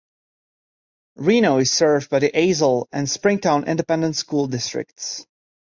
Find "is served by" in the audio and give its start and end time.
1.59-2.17